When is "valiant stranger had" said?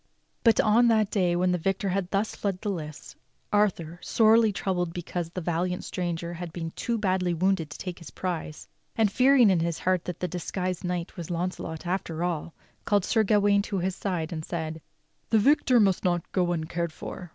5.41-6.51